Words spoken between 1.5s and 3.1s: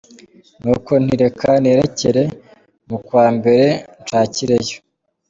nerekere mu